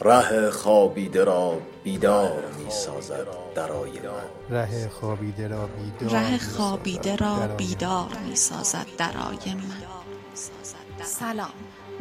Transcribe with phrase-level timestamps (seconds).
[0.00, 4.56] ره خوابیده را بیدار می سازد درای من.
[4.56, 9.82] ره خوابیده را بیدار ره خوابیده را بیدار می سازد درای من.
[11.02, 11.50] سلام.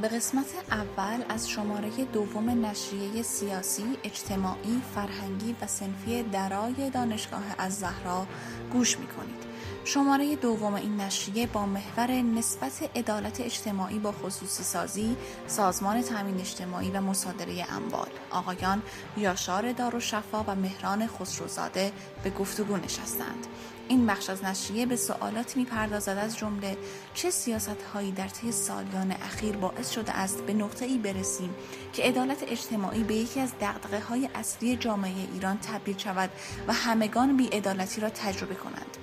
[0.01, 7.79] به قسمت اول از شماره دوم نشریه سیاسی، اجتماعی، فرهنگی و سنفی درای دانشگاه از
[7.79, 8.27] زهرا
[8.73, 9.46] گوش می کنید.
[9.87, 15.15] شماره دوم این نشریه با محور نسبت عدالت اجتماعی با خصوصی سازی،
[15.47, 18.81] سازمان تامین اجتماعی و مصادره اموال آقایان
[19.17, 21.91] یاشار دارالشفا و مهران خسروزاده
[22.23, 23.47] به گفتگو نشستند.
[23.87, 26.77] این بخش از نشریه به سوالاتی می‌پردازد از جمله
[27.13, 31.55] چه سیاست هایی در طی سالیان اخیر باعث شده است به نقطه ای برسیم
[31.93, 36.29] که عدالت اجتماعی به یکی از دقدقه های اصلی جامعه ایران تبدیل شود
[36.67, 38.97] و همگان بیعدالتی را تجربه کنند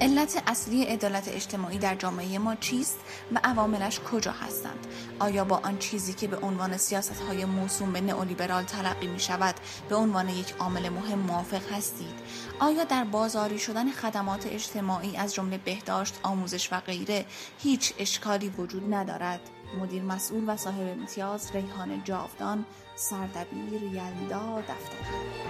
[0.00, 2.98] علت اصلی عدالت اجتماعی در جامعه ما چیست
[3.32, 4.86] و عواملش کجا هستند؟
[5.18, 9.54] آیا با آن چیزی که به عنوان سیاست های موسوم به نئولیبرال تلقی می شود
[9.88, 12.14] به عنوان یک عامل مهم موافق هستید؟
[12.60, 17.24] آیا در بازاری شدن خدمات اجتماعی از جمله بهداشت آموزش و غیره
[17.58, 19.40] هیچ اشکالی وجود ندارد؟
[19.80, 25.41] مدیر مسئول و صاحب امتیاز ریحان جاودان سردبیر یلدا دفتر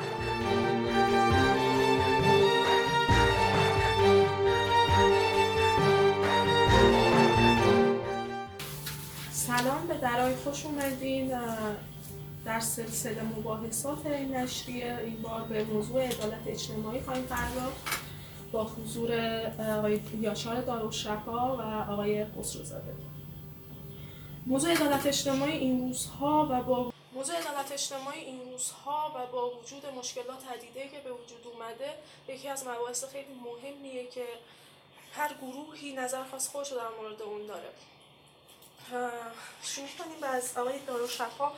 [9.58, 11.40] سلام به درای خوش اومدین.
[12.44, 18.00] در سلسله مباحثات این نشریه این بار به موضوع عدالت اجتماعی خواهیم پرداخت
[18.52, 19.10] با حضور
[19.78, 21.60] آقای یاشار دارالشفا و
[21.92, 22.94] آقای خسروزاده.
[24.46, 29.86] موضوع عدالت اجتماعی این روزها و با موضوع عدالت اجتماعی این روزها و با وجود
[29.98, 31.94] مشکلات عدیده که به وجود اومده
[32.28, 34.24] یکی از مباحث خیلی مهمیه که
[35.12, 37.68] هر گروهی نظر خاص خودش در مورد اون داره.
[39.62, 41.52] شروع کنیم از آقای داروشفا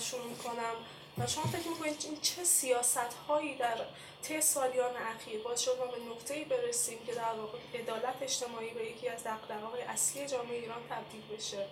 [0.00, 0.74] شروع می‌کنم.
[1.18, 3.76] و شما فکر می‌کنید این چه سیاست هایی در
[4.22, 8.84] طی سالیان اخیر باعث شد ما به نقطه برسیم که در واقع عدالت اجتماعی به
[8.84, 11.66] یکی از دقدقه‌های اصلی جامعه ایران تبدیل بشه؟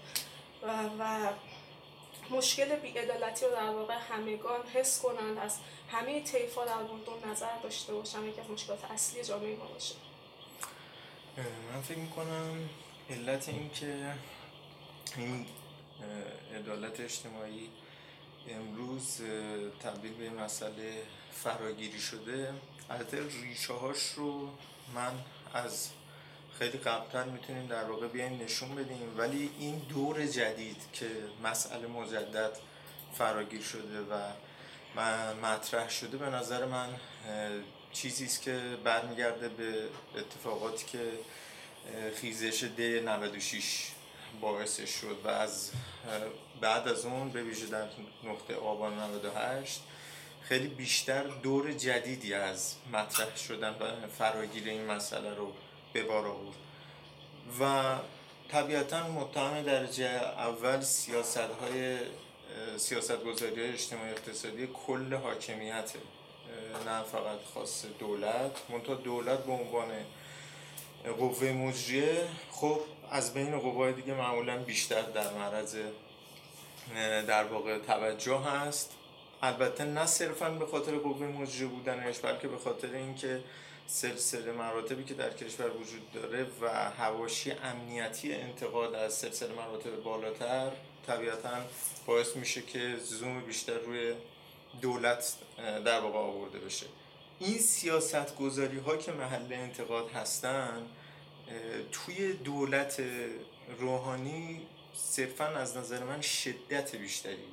[0.63, 1.33] و, و
[2.31, 5.57] مشکل بیعدالتی رو در واقع همگان حس کنند از
[5.91, 6.75] همه طیفا در
[7.31, 9.95] نظر داشته باشن یکی از مشکلات اصلی جامعه ما باشه.
[11.73, 12.69] من فکر می‌کنم
[13.11, 14.15] علت این که
[15.17, 15.47] این
[16.57, 17.69] عدالت اجتماعی
[18.49, 19.21] امروز
[19.83, 21.03] تبدیل به مسئله
[21.33, 22.53] فراگیری شده.
[22.91, 24.49] البته ریشه هاش رو
[24.95, 25.13] من
[25.55, 25.89] از
[26.59, 29.15] خیلی قبلتر می‌تونیم در واقع بیایم نشون بدیم.
[29.19, 31.07] ولی این دور جدید که
[31.45, 32.59] مسئله مجدد
[33.15, 34.33] فراگیر شده و
[35.43, 36.89] مطرح شده به نظر من
[37.93, 41.13] چیزی است که برمیگرده به اتفاقاتی که
[42.15, 43.91] خیزش د 96
[44.41, 45.71] باعثش شد و از
[46.61, 47.87] بعد از اون به ویژه در
[48.25, 49.81] نقطه آبان 98
[50.43, 55.53] خیلی بیشتر دور جدیدی از مطرح شدن و فراگیر این مسئله رو
[55.93, 56.57] به بار آورد.
[57.61, 57.95] و
[58.49, 61.99] طبیعتا متهم درجه اول سیاست های
[62.77, 65.93] سیاست گذاری اجتماعی اقتصادی کل حاکمیت
[66.87, 69.91] نه فقط خاص دولت منتها دولت به عنوان
[71.05, 75.77] قوه مجریه خب از بین قوای دیگه معمولا بیشتر در معرض
[77.27, 78.95] در واقع توجه هست.
[79.43, 83.41] البته نه صرفا به خاطر قوه مجری بودنش بلکه به خاطر اینکه
[83.87, 90.71] سلسله مراتبی که در کشور وجود داره و هواشی امنیتی انتقاد از سلسله مراتب بالاتر
[91.07, 91.57] طبیعتا
[92.07, 94.15] باعث میشه که زوم بیشتر روی
[94.81, 95.35] دولت
[95.85, 96.87] در واقع آورده بشه.
[97.39, 100.87] این سیاست گذاری ها که محل انتقاد هستن
[101.93, 103.03] توی دولت
[103.79, 107.45] روحانی صرفا از نظر من شدت بیشتری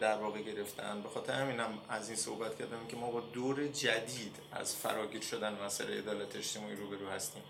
[0.00, 1.02] در واقع گرفتن.
[1.02, 5.62] به خاطر همینم از این صحبت کردم که ما با دور جدید از فراگیر شدن
[5.62, 7.42] مسئله عدالت اجتماعی روبرو هستیم.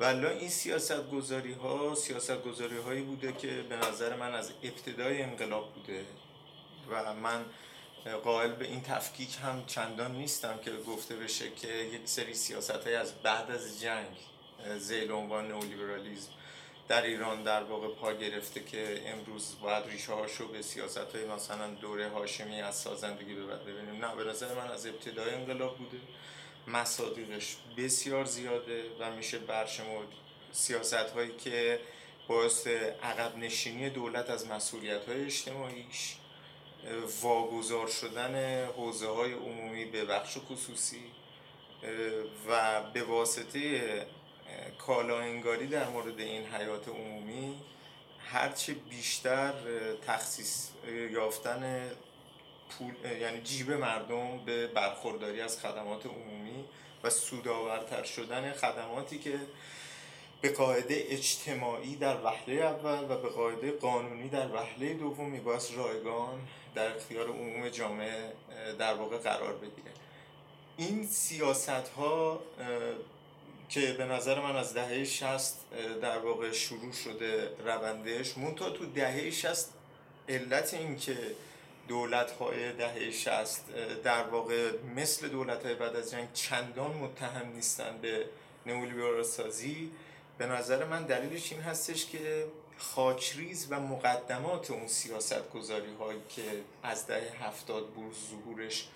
[0.00, 5.22] ولی این سیاست گذاری ها سیاست گذاری هایی بوده که به نظر من از ابتدای
[5.22, 6.04] انقلاب بوده
[6.90, 7.44] و من
[8.24, 12.94] قائل به این تفکیک هم چندان نیستم که گفته بشه که یک سری سیاست های
[12.94, 14.16] از بعد از جنگ
[14.78, 16.30] زیل عنوان نئولیبرالیسم
[16.88, 21.66] در ایران در واقع پا گرفته که امروز باید ریشه هاشو به سیاست های مثلا
[21.66, 24.04] دوره هاشمی از سازندگی ببرد ببینیم.
[24.04, 25.98] نه به نظر من از ابتدای انقلاب بوده.
[26.66, 30.08] مصادیقش بسیار زیاده و میشه برشمرد
[30.52, 31.80] سیاست هایی که
[32.28, 32.66] باعث
[33.02, 36.16] عقب نشینی دولت از مسئولیت های اجتماعیش
[37.22, 41.02] واگذار شدن حوزه های عمومی به بخش خصوصی
[42.48, 43.80] و به واسطه
[44.78, 47.62] کالا انگاری در مورد این حیات عمومی
[48.18, 49.52] هرچه بیشتر
[50.06, 50.68] تخصیص
[51.10, 51.90] یافتن
[52.70, 56.64] پول یعنی جیب مردم به برخورداری از خدمات عمومی
[57.02, 59.40] و سودآورتر شدن خدماتی که
[60.40, 66.48] به قاعده اجتماعی در وهله اول و به قاعده قانونی در وهله دوم میباید رایگان
[66.76, 68.32] در اختیار عموم جامعه
[68.78, 69.92] در واقع قرار بگیره.
[70.76, 72.40] این سیاست ها
[73.68, 75.56] که به نظر من از دهه 60
[76.02, 79.68] در واقع شروع شده روندش مونتا تو دهه 60
[80.28, 81.16] علت این که
[81.88, 83.64] دولت های دهه 60
[84.04, 88.26] در واقع مثل دولت های بعد از جنگ چندان متهم نیستن به
[88.66, 89.90] نئولیبرال سازی
[90.38, 92.46] به نظر من دلیلش این هستش که
[92.78, 96.42] خاکریز و مقدمات اون سیاست گذاری هایی که
[96.82, 98.88] از دهه هفتاد بروز ظهورش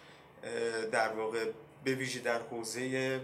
[0.93, 1.51] در واقع
[1.85, 3.21] به ویژه در حوزه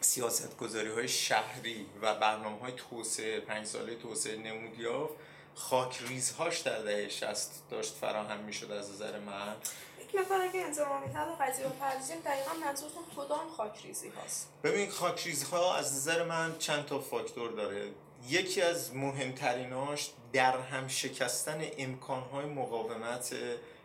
[0.00, 5.10] سیاست گذاری های شهری و برنامه های توسعه پنج ساله توسعه نمودیاف
[5.54, 9.56] خاک ریزهاش در دهه 60 داشت فراهم می‌شد از نظر من.
[10.00, 14.90] یک مقدار اگه انضمامی تر قضیه رو پردازیم دقیقا منظورتون کدام خاک ریزی هاست؟ ببین
[14.90, 17.90] خاک ریزی ها از نظر من چند تا فاکتور داره.
[18.28, 23.34] یکی از مهمتریناش در هم شکستن امکانهای مقاومت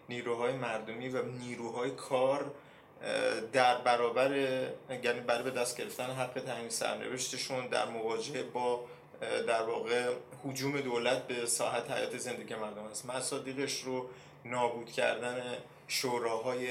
[0.09, 2.51] نیروهای مردمی و نیروهای کار
[3.53, 4.37] در برابر
[5.03, 8.85] یعنی برای به دست گرفتن حق تعیین سرنوشتشون در مواجهه با
[9.47, 10.13] در واقع
[10.45, 13.05] حجوم دولت به ساحت حیات زندگی مردم است.
[13.05, 14.05] مصادیقش رو
[14.45, 15.57] نابود کردن
[15.87, 16.67] شوراهای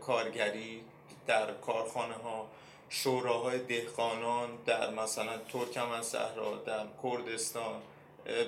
[0.00, 0.84] کارگری
[1.26, 2.50] در کارخانه ها
[2.88, 7.82] شوراهای دهقانان در مثلا ترکمن صحرا در کردستان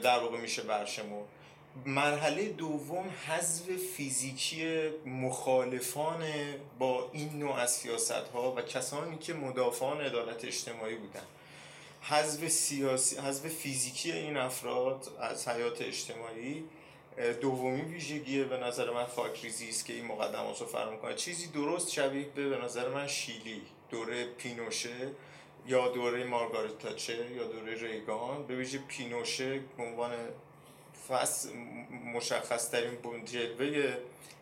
[0.03, 1.25] در واقع میشه برشمرد.
[1.87, 3.65] مرحله دوم حذف
[3.97, 6.25] فیزیکی مخالفان
[6.79, 11.25] با این نوع از سیاست ها و کسانی که مدافعان عدالت اجتماعی بودن.
[12.03, 16.65] حذف سیاسی حذف فیزیکی این افراد از حیات اجتماعی
[17.41, 21.91] دومی ویژگی به نظر من خاکریزی است که این مقدمات رو فرام کنه چیزی درست
[21.91, 23.63] شبیه به به نظر من شیلی.
[23.91, 25.11] دوره پینوشه
[25.67, 28.47] یا دوره مارگارت تاچر یا دوره ریگان.
[28.47, 30.13] به ویژه پینوشه به عنوان
[31.09, 31.49] فصل
[32.15, 33.97] مشخص ترین جلوه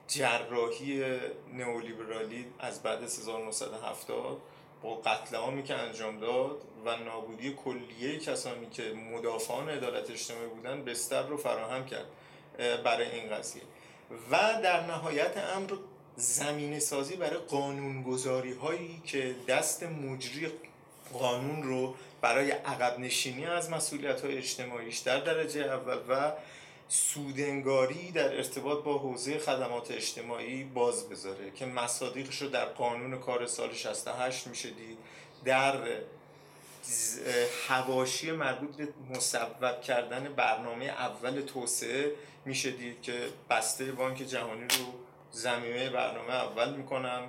[0.09, 1.19] جراحی
[1.53, 4.41] نئولیبرالی از بعد 1970
[4.83, 10.85] با قتل عامی که انجام داد و نابودی کلیه کسانی که مدافعان عدالت اجتماعی بودن
[10.85, 12.07] بستر رو فراهم کرد
[12.85, 13.63] برای این قضیه.
[14.31, 15.71] و در نهایت امر
[16.19, 20.49] زمین سازی برای قانونگذاری هایی که دست مجری
[21.13, 26.33] قانون رو برای عقب نشینی از مسئولیت های اجتماعیش در درجه اول و
[26.89, 33.47] سودنگاری در ارتباط با حوزه خدمات اجتماعی باز بذاره که مصادیقش رو در قانون کار
[33.47, 34.99] سال 68 میشه دید
[35.45, 35.79] در
[37.69, 42.13] حواشی مربوط به مصوب کردن برنامه اول توسعه
[42.45, 43.13] میشه دید که
[43.51, 47.23] بسته بانک جهانی رو زمینه برنامه اول می‌کنن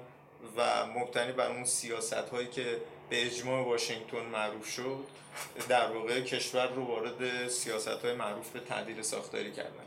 [0.58, 5.06] و مبتنی بر اون سیاست هایی که به اجماع واشنگتن معروف شد
[5.70, 9.86] در واقع کشور رو وارد سیاست های معروف به تعدیل ساختاری کردن.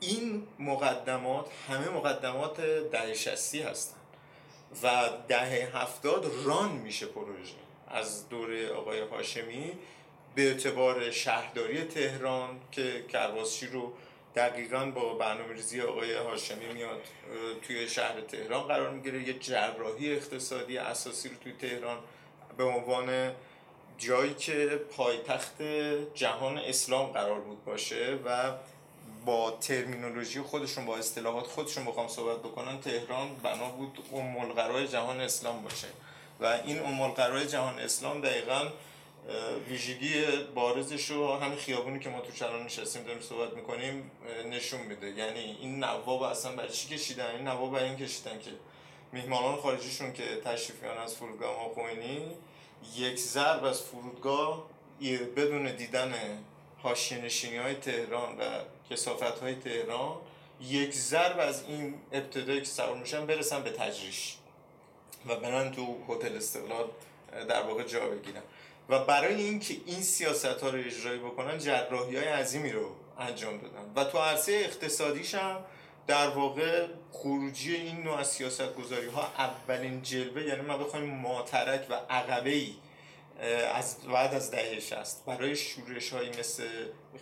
[0.00, 2.60] این مقدمات همه مقدمات
[2.92, 3.96] دهه شستی هستن
[4.82, 7.54] و دهه هفتاد ران میشه پروژه.
[7.88, 9.72] از دوره آقای هاشمی
[10.34, 13.92] به اعتبار شهرداری تهران که کرواسچی رو
[14.36, 17.00] دقیقا با برنامه ریزی آقای هاشمی میاد
[17.62, 19.28] توی شهر تهران قرار می‌گیره.
[19.28, 21.98] یه جراحی اقتصادی اساسی رو توی تهران
[22.56, 23.32] به عنوان
[23.98, 25.62] جایی که پایتخت
[26.14, 28.52] جهان اسلام قرار بود باشه و
[29.24, 35.62] با ترمینولوژی خودشون با اصطلاحات خودشون بخوام صحبت بکنن تهران بنا بود ام جهان اسلام
[35.62, 35.88] باشه.
[36.40, 38.70] و این ام جهان اسلام دقیقا
[39.68, 44.10] ویژگی بارزش رو همین خیابونی که ما تو چران نشستیم داریم صحبت می‌کنیم
[44.50, 45.10] نشون میده.
[45.10, 48.50] یعنی این نواب اصلا برای چی کشیدن؟ این نواب برای این کشیدن که
[49.12, 52.34] میهمانان خارجیشون که تشریفیان از فرودگاه ما
[52.96, 54.66] یک ضرب از فرودگاه
[55.36, 56.14] بدون دیدن
[56.82, 58.42] حاشیه نشینی های تهران و
[58.90, 60.16] کسافت های تهران
[60.60, 64.36] یک ضرب از این ابتدایی که سوار میشن برسن به تجریش
[65.26, 66.90] و برن تو هتل استقلال
[67.48, 68.42] در واقع جا بگیرن.
[68.88, 73.92] و برای اینکه این سیاست ها رو اجرایی بکنن جراحی های عظیمی رو انجام دادن.
[73.96, 75.56] و تو عرصه اقتصادیش هم
[76.06, 81.86] در واقع خروجی این نوع از سیاست گذاری ها اولین جلوه یعنی ما بخوایم ماترک
[81.90, 82.74] و عقبه ای
[83.74, 86.64] از بعد از دهه 60 برای شورش های مثل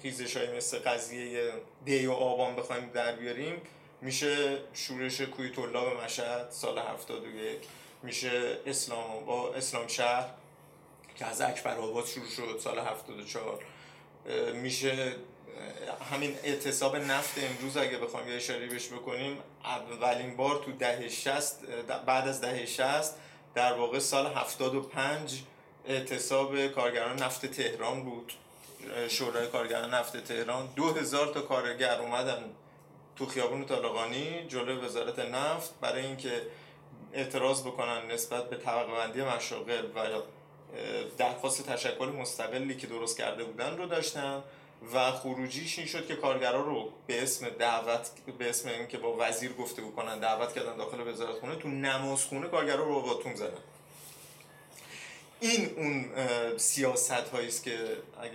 [0.02, 1.52] خیزش های مثل قضیه
[1.84, 3.62] دی و آبان بخوایم در بیاریم
[4.00, 7.58] میشه شورش کوی به مشهد سال 71
[8.02, 10.28] میشه اسلام با اسلام شهر
[11.16, 13.64] که از اکبر آباد شروع شد سال 74
[14.54, 15.16] میشه
[16.12, 21.64] همین اعتصاب نفت امروز اگه بخوام یه اشاره بهش بکنیم اولین بار تو دهه 60
[22.06, 23.14] بعد از دهه 60
[23.54, 25.42] در واقع سال 75
[25.86, 28.32] اعتصاب کارگران نفت تهران بود.
[29.08, 30.68] شورای کارگران نفت تهران.
[30.76, 32.44] دو هزار تا کارگر اومدن
[33.16, 36.42] تو خیابون طالقانی جلوی وزارت نفت برای اینکه
[37.12, 40.22] اعتراض بکنن نسبت به طبقه بندی مشاغل و
[41.18, 44.42] درخواست تشکل مستقلی که درست کرده بودن رو داشتن
[44.94, 49.52] و خروجیش این شد که کارگرا رو به اسم دعوت به اسم اینکه با وزیر
[49.52, 53.58] گفته بکنن دعوت کردن داخل وزارت خونه تو نمازخونه کارگرا رو با تون زدن.
[55.40, 56.10] این اون
[56.58, 57.78] سیاست هایی است که
[58.22, 58.32] اگه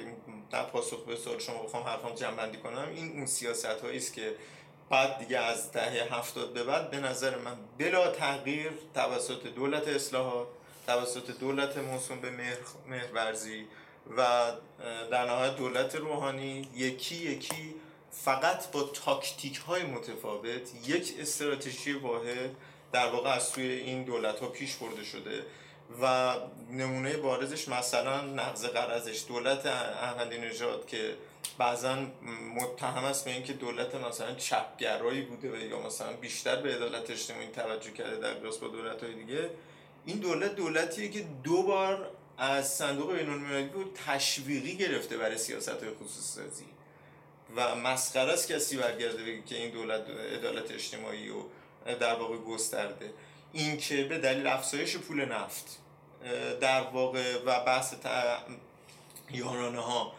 [0.52, 4.36] در پاسخ به سوال شما بخوام حرفم جنبندی کنم این اون سیاست هایی است که
[4.90, 10.48] بعد دیگه از دهه هفتاد به بعد به نظر من بلا تغییر توسط دولت اصلاحات
[10.88, 12.32] توسط دولت موسوم به
[12.88, 13.68] مهرورزی
[14.18, 14.52] و
[15.12, 17.76] در نهایت دولت روحانی یکی یکی
[18.12, 22.56] فقط با تاکتیک های متفاوت یک استراتژی واحد
[22.92, 25.46] در واقع از سوی این دولت ها پیش برده شده
[26.02, 26.36] و
[26.72, 31.16] نمونه بارزش مثلا نقض قرضش دولت احمدی نژاد که
[31.58, 31.98] بعضا
[32.56, 37.92] متهم است به اینکه دولت مثلا چپگرایی بوده یا مثلا بیشتر به عدالت اجتماعی توجه
[37.92, 39.50] کرده در با دولت های دیگه
[40.08, 45.90] این دولت دولتیه که دو بار از صندوق بین بود تشویقی گرفته برای سیاست های
[45.90, 46.66] خصوص سازی
[47.56, 51.36] و مسخره است کسی برگرده بگه که این دولت عدالت اجتماعی و
[52.00, 53.14] در واقع گسترده.
[53.54, 55.78] این که به دلیل افزایش پول نفت
[56.62, 57.94] در واقع و بحث
[59.32, 60.14] یارانه ها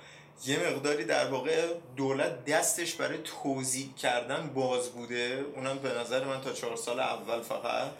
[0.44, 1.66] یه مقداری در واقع
[1.96, 5.44] دولت دستش برای توضیح کردن باز بوده.
[5.54, 7.90] اونم به نظر من تا چهار سال اول فقط.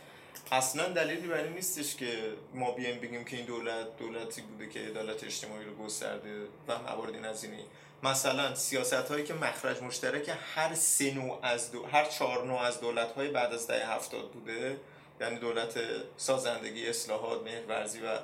[0.53, 5.25] اصلا دلیلی برای نیستش که ما بیایم بگیم که این دولت دولتی بوده که عدالت
[5.25, 7.65] اجتماعی رو گسترده و موارد نظینی
[8.03, 11.87] مثلا سیاست هایی که مخرج مشترک هر سه نوع از دو...
[11.87, 14.77] هر چهار نوع از دولت های بعد از دهه هفتاد بوده
[15.21, 15.81] یعنی دولت
[16.17, 18.19] سازندگی اصلاحات مهرورزی و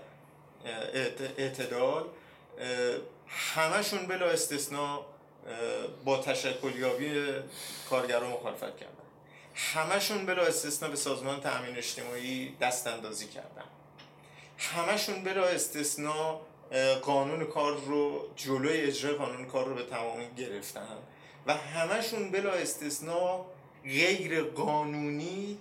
[1.39, 2.05] اعتدال
[3.29, 5.01] همشون بلا استثناء
[6.05, 7.25] با تشکلیابی
[7.91, 9.04] کارگران مخالفت کردن.
[9.55, 13.65] همشون بلا استثنا به سازمان تأمین اجتماعی دست اندازی کردن
[14.59, 16.41] همشون بلا استثنا
[17.03, 20.97] قانون کار رو جلوی اجرای قانون کار رو به تمامی گرفتن
[21.47, 23.45] و همشون بلا استثنا
[23.85, 25.59] غیر قانونی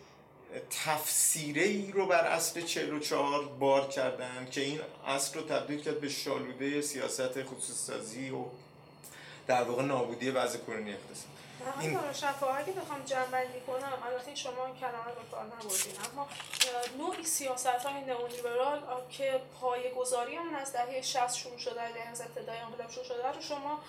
[0.86, 6.10] تفسیره ای رو بر اصل 44 بار کردن که این اصل رو تبدیل کرد به
[6.10, 8.46] شالوده سیاست خصوص سازی و
[9.48, 11.33] در واقع نابودی وضع کنونی اقتصاد.
[11.80, 16.28] این شفا اگه بخوام جنبندی کنم البته شما این کلمه رو کار نبردین اما
[16.98, 18.80] نوعی سیاست های نئولیبرال
[19.10, 23.32] که پای گذاری هم از دهه 60 شروع شده دهه از ابتدای انقلاب شروع شده
[23.32, 23.80] رو شما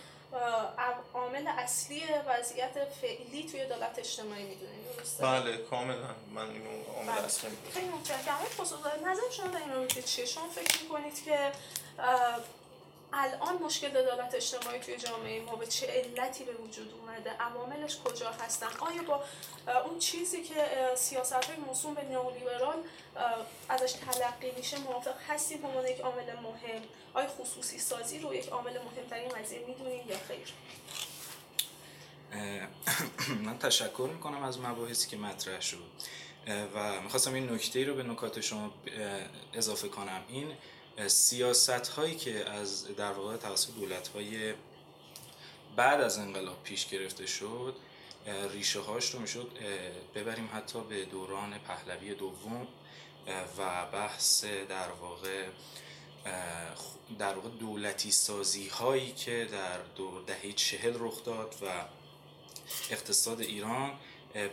[1.15, 7.25] عامل اصلی وضعیت فعلی توی دولت اجتماعی می‌دونید درسته؟ بله کاملا من اینو عامل بله.
[7.25, 11.53] اصلی می‌دونم خیلی متشکرم خصوص نظر شما در این رابطه چیه شما فکر می‌کنید که
[13.17, 18.31] الان مشکل عدالت اجتماعی توی جامعه ما به چه علتی به وجود اومده؟ عواملش کجا
[18.31, 19.25] هستن؟ آیا با
[19.85, 20.55] اون چیزی که
[20.97, 22.83] سیاست های موسوم به نئولیبرال
[23.69, 26.83] ازش تلقی میشه موافق هستید به عنوان یک عامل مهم.
[27.15, 30.53] آیا خصوصی سازی رو یک عامل مهمترین قضیه می‌دونید یا خیر؟
[33.47, 35.79] من تشکر می‌کنم از مباحثی که مطرح شد.
[36.75, 38.73] و می‌خواستم این نکته رو به نکات شما
[39.55, 40.23] اضافه کنم.
[40.29, 40.53] این
[41.07, 44.55] سیاست هایی که از در واقع توسط دولت های
[45.77, 47.77] بعد از انقلاب پیش گرفته شد
[48.53, 49.51] ریشه هاش رو می‌شد
[50.15, 52.69] ببریم حتی به دوران پهلوی دوم
[53.59, 55.47] و بحث در واقع
[57.19, 61.85] در واقع دولتی سازی هایی که در دور دهه چهل رخ داد و
[62.91, 63.93] اقتصاد ایران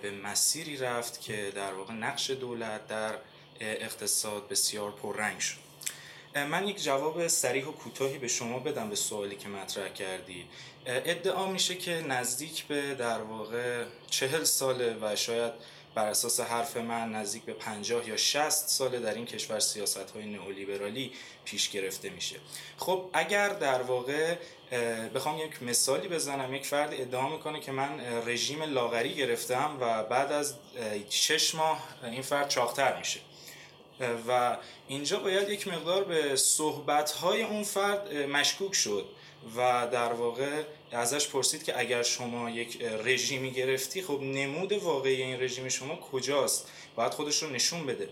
[0.01, 3.17] به مسیری رفت که در واقع نقش دولت در
[3.59, 5.70] اقتصاد بسیار پررنگ شد.
[6.35, 10.45] من یک جواب سریح و کوتاهی به شما بدم به سوالی که مطرح کردید
[10.85, 15.53] ادعا میشه که نزدیک به در واقع چهل ساله و شاید
[15.95, 20.25] بر اساس حرف من نزدیک به پنجاه یا شست ساله در این کشور سیاست های
[20.25, 21.11] نئولیبرالی
[21.45, 22.35] پیش گرفته میشه.
[22.77, 24.35] خب اگر در واقع
[25.15, 30.31] بخوام یک مثالی بزنم یک فرد ادعا می‌کنه که من رژیم لاغری گرفتم و بعد
[30.31, 30.55] از
[31.09, 33.19] شش ماه این فرد چاقتر میشه.
[34.27, 39.05] و اینجا باید یک مقدار به صحبتهای اون فرد مشکوک شد
[39.57, 45.41] و در واقع ازش پرسید که اگر شما یک رژیمی گرفتی خب نمود واقعی این
[45.41, 48.09] رژیم شما کجاست؟ باید خودش رو نشون بده.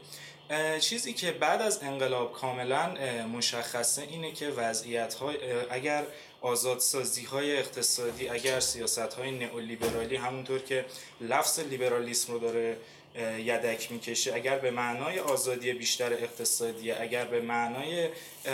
[0.79, 2.96] چیزی که بعد از انقلاب کاملا
[3.34, 5.38] مشخصه اینه که وضعیت های
[5.69, 6.05] اگر
[6.41, 10.86] آزادسازی های اقتصادی اگر سیاست های نئولیبرالی همونطور که
[11.22, 12.77] لفظ لیبرالیسم رو داره
[13.16, 14.34] یدک می‌کشه.
[14.34, 18.10] اگر به معنای آزادی بیشتر اقتصادی اگر به معنای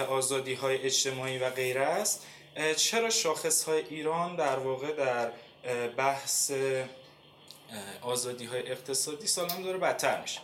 [0.10, 2.26] آزادی های اجتماعی و غیره است
[2.76, 5.32] چرا شاخص های ایران در واقع در
[5.98, 6.52] بحث
[8.02, 10.40] آزادی های اقتصادی سالان داره بدتر میشه؟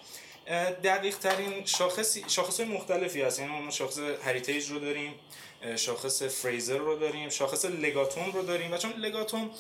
[0.84, 3.40] دقیق ترین شاخص شاخص های مختلفی هست.
[3.40, 5.14] یعنی ما شاخص هریتیج رو داریم.
[5.76, 9.52] شاخص فریزر رو داریم شاخص لگاتوم رو داریم و چون لگاتوم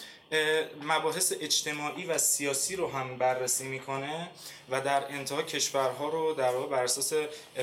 [0.83, 4.29] مباحث اجتماعی و سیاسی رو هم بررسی می‌کنه
[4.69, 7.13] و در انتها کشورها رو در واقع بر اساس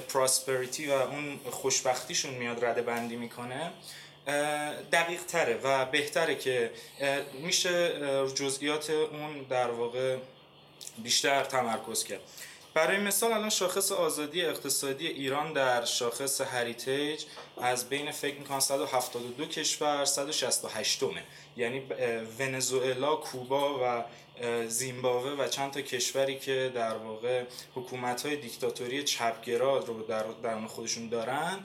[0.08, 3.70] پراسپریتی و اون خوشبختیشون میاد رده بندی می‌کنه
[4.92, 6.70] دقیق تره و بهتره که
[7.42, 7.92] میشه
[8.34, 10.16] جزئیات اون در واقع
[11.02, 12.20] بیشتر تمرکز کرد.
[12.78, 17.24] برای مثال الان شاخص آزادی اقتصادی ایران در شاخص هریتیج
[17.60, 21.22] از بین فکر می‌کنم 172 کشور 168 مه
[21.56, 21.82] یعنی
[22.38, 24.04] ونزوئلا، کوبا و
[24.68, 27.44] زیمبابوه و چند تا کشوری که در واقع
[27.74, 31.58] حکومت های دیکتاتوری چپگرا رو در درون خودشون دارن.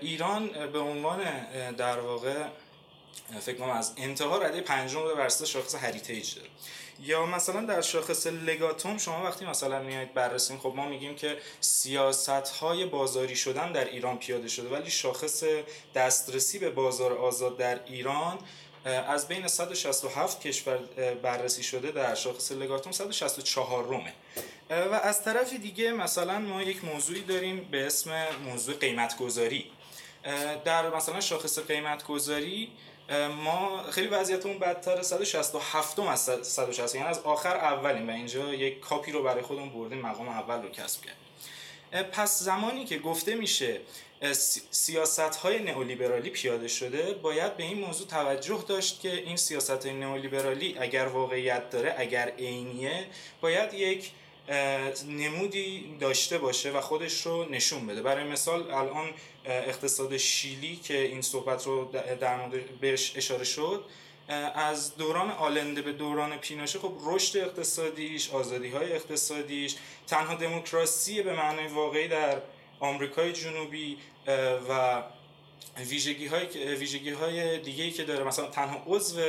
[0.00, 1.20] ایران به عنوان
[1.78, 2.44] در واقع
[3.40, 6.48] فکر کنم از انتها رده پنجم رو بر شاخص هریتیج داره.
[7.00, 12.28] یا مثلا در شاخص لگاتوم شما وقتی مثلا میایید بررسیم خب ما میگیم که سیاست
[12.28, 15.44] های بازاری شدن در ایران پیاده شده ولی شاخص
[15.94, 18.38] دسترسی به بازار آزاد در ایران
[18.84, 20.78] از بین 167 کشور
[21.22, 24.12] بررسی شده در شاخص لگاتوم 164 رومه
[24.70, 29.70] و از طرف دیگه مثلا ما یک موضوعی داریم به اسم موضوع قیمت گذاری
[30.64, 32.72] در مثلا شاخص قیمت گذاری
[33.44, 39.12] ما خیلی وضعیتمون بدتر 167 از 160 یعنی از آخر اولیم و اینجا یک کاپی
[39.12, 41.16] رو برای خودمون بردیم مقام اول رو کسب کرد
[42.10, 43.80] پس زمانی که گفته میشه
[44.70, 50.76] سیاست های نئولیبرالی پیاده شده باید به این موضوع توجه داشت که این سیاست نئولیبرالی
[50.78, 53.06] اگر واقعیت داره اگر عینیه
[53.40, 54.10] باید یک
[55.08, 58.02] نمودی داشته باشه و خودش رو نشون بده.
[58.02, 59.10] برای مثال الان
[59.44, 61.84] اقتصاد شیلی که این صحبت رو
[62.20, 63.84] در مورد بهش اشاره شد
[64.54, 69.76] از دوران آلنده به دوران پیناشه خب رشد اقتصادیش آزادی های اقتصادیش
[70.06, 72.36] تنها دموکراسی به معنای واقعی در
[72.80, 73.98] آمریکای جنوبی
[74.68, 75.02] و
[75.76, 79.20] ویژگی های ویژگی های دیگه که داره مثلا تنها عضو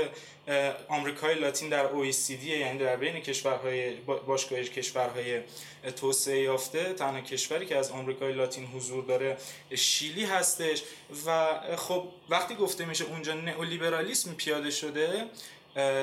[0.88, 3.93] آمریکای لاتین در OECD یعنی در بین کشورهای
[4.27, 5.41] باشگاه کشورهای
[5.95, 9.38] توسعه یافته تنها کشوری که از آمریکای لاتین حضور داره
[9.75, 10.84] شیلی هستش.
[11.25, 15.25] و خب وقتی گفته میشه اونجا نئولیبرالیسم پیاده شده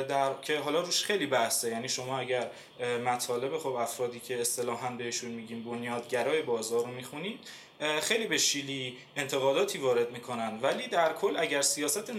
[0.08, 1.70] در که حالا روش خیلی بحثه.
[1.70, 2.50] یعنی شما اگر
[3.04, 7.40] مطالب خب افرادی که اصطلاحا بهشون میگیم بنیادگرای بازار رو می‌خونید
[8.02, 10.58] خیلی به شیلی انتقاداتی وارد می‌کنن.
[10.62, 12.10] ولی در کل اگر سیاست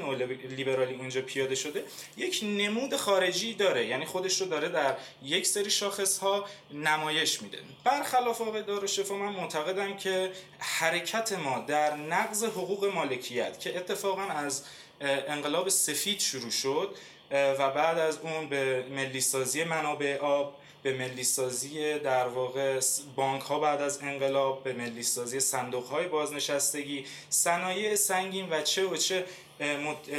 [0.49, 1.83] لیبرالی اونجا پیاده شده
[2.17, 3.85] یک نمود خارجی داره.
[3.85, 7.57] یعنی خودش رو داره در یک سری شاخص ها نمایش میده.
[7.83, 14.63] برخلاف آقای دارالشفا من معتقدم که حرکت ما در نقض حقوق مالکیت که اتفاقا از
[15.01, 16.95] انقلاب سفید شروع شد
[17.31, 22.79] و بعد از اون به ملی سازی منابع آب به ملی سازی در واقع
[23.15, 27.05] بانک ها بعد از انقلاب به ملی سازی صندوق های بازنشستگی.
[27.29, 29.25] صنایع سنگین و چه و چه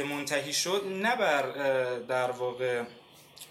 [0.09, 1.51] منتهی شد نه بر
[1.99, 2.83] در واقع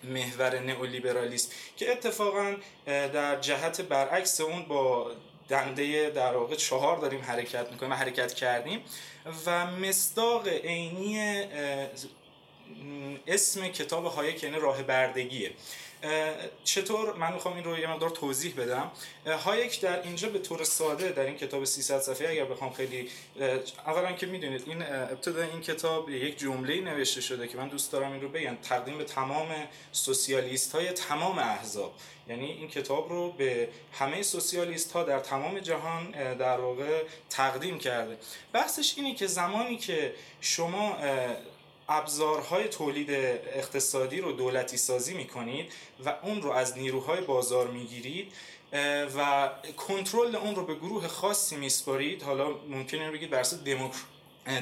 [0.05, 5.11] محور نئولیبرالیسم که اتفاقا در جهت برعکس اون با
[5.49, 8.81] دنده در واقع چهار داریم حرکت می‌کنیم حرکت کردیم
[9.47, 11.45] و مصداق عینی
[13.27, 15.51] اسم کتاب هایک یعنی راه بردگیه
[16.65, 18.91] چطور من می‌خوام این رو یه مقدار توضیح بدم؟
[19.27, 23.09] هایک در اینجا به طور ساده در این کتاب 300 صفحه اگر بخوام خیلی
[23.87, 28.13] اولا که می‌دونید این ابتدا این کتاب یک جمله نوشته شده که من دوست دارم
[28.13, 29.49] این رو بگم تقدیم به تمام
[29.93, 31.95] سوسیالیست های تمام احزاب.
[32.29, 38.17] یعنی این کتاب رو به همه سوسیالیست ها در تمام جهان در واقع تقدیم کرده.
[38.53, 40.97] بحثش اینه که زمانی که شما
[41.97, 45.73] ابزارهای تولید اقتصادی رو دولتی سازی می کنید
[46.05, 48.33] و اون رو از نیروهای بازار می گیرید
[49.17, 52.23] و کنترل اون رو به گروه خاصی میسپارید.
[52.23, 53.47] حالا ممکنه بگید بر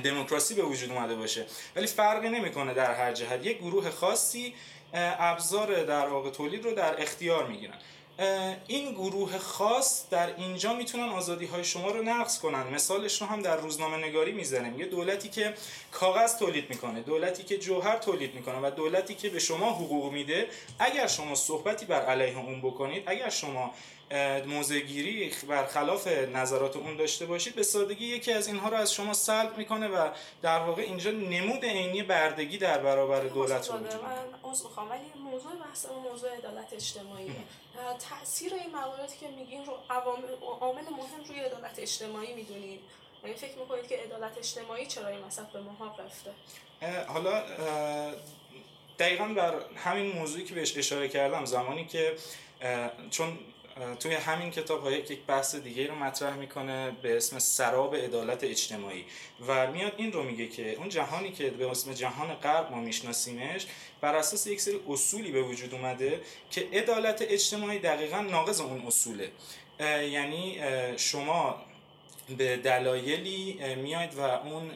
[0.05, 3.47] دموکراسی به وجود اومده باشه ولی فرقی نمی‌کنه در هر جهت.
[3.47, 4.55] یک گروه خاصی
[4.95, 7.79] ابزار در واقع تولید رو در اختیار می‌گیرن.
[8.67, 12.67] این گروه خاص در اینجا می‌تونن آزادی های شما رو نقض کنن.
[12.75, 15.55] مثالش رو هم در روزنامه نگاری می‌زنیم یه دولتی که
[15.93, 20.49] کاغذ تولید می‌کنه دولتی که جوهر تولید می‌کنه و دولتی که به شما حقوق میده
[20.79, 23.75] اگر شما صحبتی بر علیه اون بکنید اگر شما
[24.47, 29.59] موزگیری برخلاف نظرات اون داشته باشید به سادگی یکی از اینها رو از شما سلب
[29.59, 30.11] می‌کنه و
[30.43, 33.95] در واقع اینجا نمود عینی بردگی در برابر دولت رو وجود.
[33.95, 37.31] من ولی موضوع بحث موضوع عدالت اجتماعی.
[38.11, 39.73] تاثیر این مقالاتی که میگین رو
[40.61, 42.81] عامل مهم روی عدالت اجتماعی می‌دونید
[43.25, 46.31] یعنی فکر می‌کنید که عدالت اجتماعی چرا این وسط به ما رفته؟
[47.07, 47.43] حالا
[48.99, 52.17] دقیقا بر همین موضوعی که بهش اشاره کردم زمانی که
[53.11, 53.39] چون
[54.01, 59.05] توی همین کتاب یک بحث دیگه رو مطرح می‌کنه به اسم سراب عدالت اجتماعی.
[59.47, 63.67] و میاد این رو میگه که اون جهانی که به اسم جهان غرب ما میشناسیمش
[64.01, 69.31] بر اساس یک سری اصولی به وجود اومده که عدالت اجتماعی دقیقا ناقض اون اصوله.
[70.11, 70.61] یعنی
[70.97, 71.63] شما
[72.39, 74.71] به دلایلی میاید و اون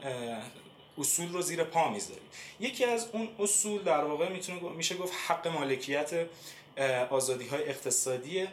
[0.98, 2.22] اصول رو زیر پا می‌ذارید.
[2.60, 6.26] یکی از اون اصول در واقع می‌تونه میشه گفت حق مالکیت
[7.10, 8.48] آزادی های اقتصادیه.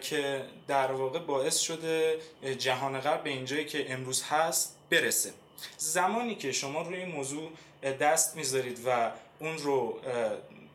[0.00, 2.18] که در واقع باعث شده
[2.58, 5.32] جهان غرب به اینجایی که امروز هست برسه.
[5.76, 7.50] زمانی که شما روی این موضوع
[8.00, 10.00] دست می‌ذارید و اون رو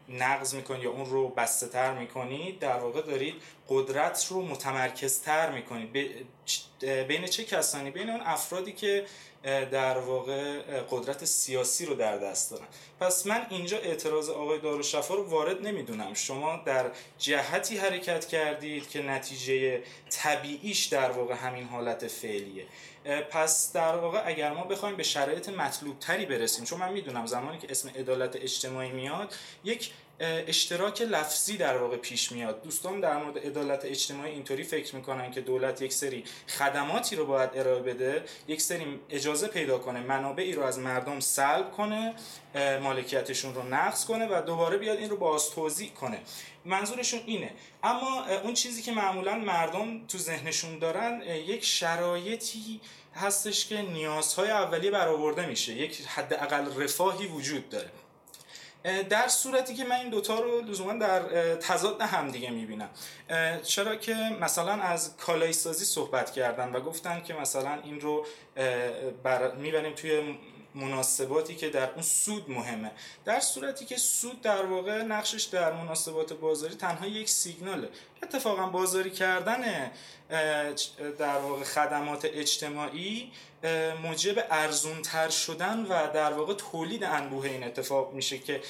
[0.10, 3.36] نقض می‌کنید یا اون رو بسته تر می‌کنید در واقع دارید
[3.70, 5.92] قدرت رو متمرکز تر می‌کنید
[7.08, 9.06] بین چه کسانی؟ بین اون افرادی که
[9.72, 12.66] در واقع قدرت سیاسی رو در دست دارن.
[13.00, 16.14] پس من اینجا اعتراض آقای داروشفا رو وارد نمی‌دونم.
[16.14, 22.66] شما در جهتی حرکت کردید که نتیجه طبیعیش در واقع همین حالت فعلیه.
[23.32, 27.58] پس در واقع اگر ما بخوایم به شرایط مطلوب تری برسیم چون من می‌دونم زمانی
[27.58, 32.64] که اسم عدالت اجتماعی میاد یک اشتراک لفظی در واقع پیش میاد.
[32.64, 37.50] دوستان در مورد عدالت اجتماعی اینطوری فکر می‌کنن که دولت یک سری خدماتی رو باید
[37.54, 42.14] ارائه بده یک سری اجازه پیدا کنه منابعی رو از مردم سلب کنه
[42.82, 46.20] مالکیتشون رو نقض کنه و دوباره بیاد این رو باز توضیح کنه.
[46.66, 47.52] منظورشون اینه.
[47.84, 52.82] اما اون چیزی که معمولا مردم تو ذهنشون دارن یک شرایطی
[53.16, 55.74] هستش که نیازهای اولیه برآورده میشه.
[55.74, 57.90] یک حداقل رفاهی وجود داره.
[59.10, 61.20] در صورتی که من این دوتا رو لزوما در
[61.56, 62.90] تضاد هم دیگه می‌بینم.
[63.64, 68.26] چرا که مثلا از کالای سازی صحبت کردن و گفتن که مثلا این رو
[69.24, 69.56] بر...
[69.56, 70.38] می‌بریم توی
[70.76, 72.92] مناسباتی که در اون سود مهمه.
[73.26, 77.90] در صورتی که سود در واقع نقشش در مناسبات بازاری تنها یک سیگناله.
[78.24, 79.92] اتفاقا بازاری کردن
[81.18, 83.32] در واقع خدمات اجتماعی
[84.04, 88.62] موجب ارزون تر شدن و در واقع تولید انبوه این اتفاق میشه که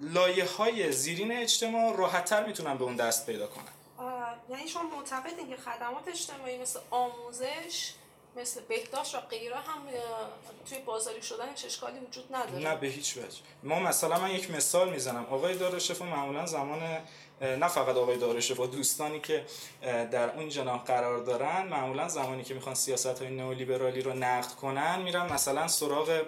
[0.00, 3.64] لایه های زیرین اجتماع راحتتر می‌تونن به اون دست پیدا کنن.
[4.50, 7.92] یعنی شما معتقدین که خدمات اجتماعی مثل آموزش
[8.36, 9.82] مثل بهداشت و غیره هم
[10.68, 12.58] توی بازاری شدن اشکالی وجود نداره.
[12.58, 13.38] نه به هیچ وجه.
[13.62, 15.26] ما مثلا من یک مثال می‌زنم.
[15.30, 16.82] آقای دارشفا معمولا زمان
[17.40, 19.44] نه فقط آقای دارشفا دوستانی که
[19.82, 25.02] در اون جناح قرار دارن معمولا زمانی که می‌خوان سیاست های نئولیبرالی رو نقد کنن
[25.02, 26.22] میرن مثلا سراغ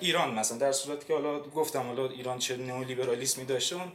[0.00, 3.92] ایران مثلا در صورتی که حالا گفتم حالا ایران چه نئولیبرالیسمی داشته اون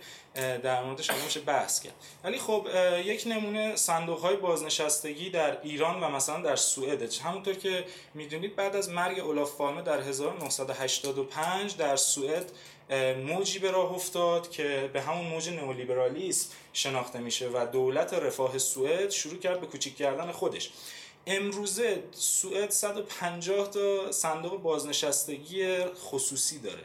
[0.58, 1.94] در موردش میشه بحث کرد.
[2.24, 2.68] ولی خب
[3.06, 7.14] یک نمونه صندوق های بازنشستگی در ایران و مثلا در سوئد.
[7.14, 12.52] همونطور که می‌دونید بعد از مرگ اولاف فالمه در 1985 در سوئد
[13.26, 19.10] موجی به راه افتاد که به همون موج نئولیبرالیسم شناخته میشه و دولت رفاه سوئد
[19.10, 20.72] شروع کرد به کوچیک کردن خودش.
[21.28, 26.84] امروزه سوئد 150 تا صندوق بازنشستگی خصوصی داره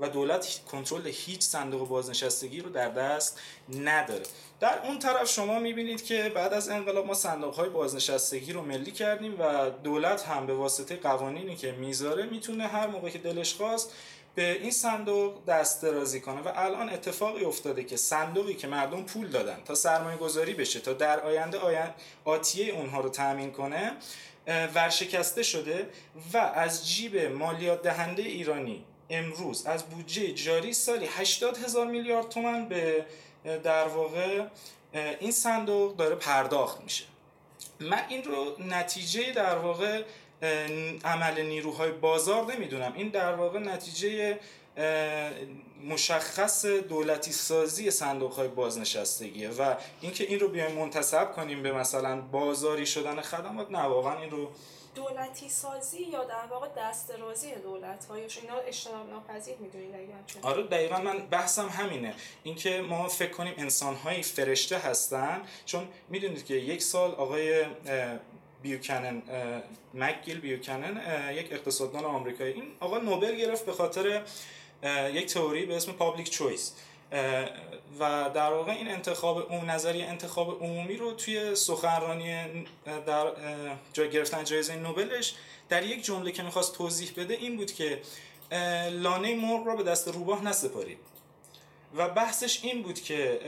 [0.00, 4.22] و دولت کنترل هیچ صندوق بازنشستگی رو در دست نداره.
[4.60, 8.90] در اون طرف شما می‌بینید که بعد از انقلاب ما صندوق های بازنشستگی رو ملی
[8.90, 13.92] کردیم و دولت هم به واسطه قوانینی که می‌ذاره می‌تونه هر موقع که دلش خواست
[14.34, 19.28] به این صندوق دست درازی کنه و الان اتفاقی افتاده که صندوقی که مردم پول
[19.28, 23.92] دادن تا سرمایه گذاری بشه تا در آینده آینده آتیه اونها رو تامین کنه
[24.46, 25.88] ورشکسته شده
[26.32, 32.68] و از جیب مالیات دهنده ایرانی امروز از بودجه جاری سالی 80 هزار میلیارد تومن
[32.68, 33.06] به
[33.44, 34.46] در واقع
[35.20, 37.04] این صندوق داره پرداخت میشه.
[37.80, 40.02] من این رو نتیجه در واقع
[41.04, 42.92] عمل نیروهای بازار نمی‌دونم.
[42.96, 44.38] این در واقع نتیجه
[45.84, 52.20] مشخص دولتی سازی صندوق های بازنشستگیه و اینکه این رو بیایم منتصب کنیم به مثلا
[52.20, 54.50] بازاری شدن خدمات نه واقعا این رو
[54.94, 60.98] دولتی سازی یا در واقع دسترازی دولت هایش اینا اجتناب ناپذیر می‌دونید اگر آره دقیقا
[60.98, 62.14] من بحثم همینه.
[62.42, 67.64] اینکه ما فکر کنیم انسان های فرشته هستن چون می‌دونید که یک سال آقای
[68.62, 69.22] بیوکنن
[69.94, 71.00] مکگیل بیوکنن
[71.34, 72.52] یک اقتصاددان آمریکایی.
[72.52, 74.22] این آقا نوبل گرفت به خاطر
[75.12, 76.72] یک تئوری به اسم پابلیک چویس.
[78.00, 82.66] و در واقع این انتخاب اون نظریه انتخاب عمومی رو توی سخنرانی
[83.06, 83.32] در
[83.92, 85.34] جای گرفتن جایزه نوبلش
[85.68, 88.00] در یک جمله که می‌خواست توضیح بده این بود که
[88.90, 90.98] لانه مرغ را به دست روباه نسپارید.
[91.94, 93.40] و بحثش این بود که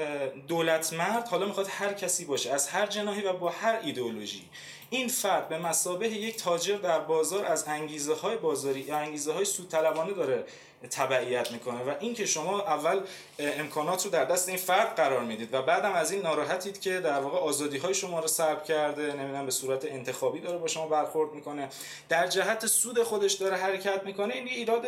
[0.48, 4.44] دولت مرد حالا می‌خواد هر کسی باشه از هر جناحی و با هر ایدئولوژی.
[4.90, 9.44] این فرد به مسابه یک تاجر در بازار از انگیزه های بازاری یا انگیزه های
[9.44, 10.44] سود داره
[10.90, 13.00] تبعیت می‌کنه و اینکه شما اول
[13.38, 17.20] امکانات رو در دست این فرد قرار می‌دید و بعدم از این ناراحتید که در
[17.20, 21.32] واقع آزادی های شما رو سلب کرده نمی‌دونم به صورت انتخابی داره با شما برخورد
[21.32, 21.68] می‌کنه.
[22.08, 24.86] در جهت سود خودش داره حرکت می‌کنه این ایراد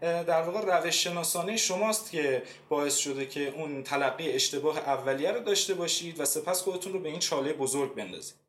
[0.00, 5.74] در واقع روش شناسانه شماست که باعث شده که اون تلقی اشتباه اولیه رو داشته
[5.74, 8.43] باشید و سپس خودتون رو به این چاله بزرگ بندازید.